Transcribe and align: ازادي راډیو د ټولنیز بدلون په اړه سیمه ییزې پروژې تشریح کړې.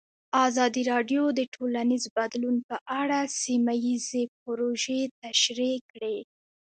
ازادي 0.47 0.81
راډیو 0.91 1.23
د 1.37 1.39
ټولنیز 1.53 2.03
بدلون 2.17 2.55
په 2.69 2.75
اړه 3.01 3.19
سیمه 3.43 3.73
ییزې 3.85 4.23
پروژې 4.43 5.01
تشریح 5.23 5.77
کړې. 5.91 6.17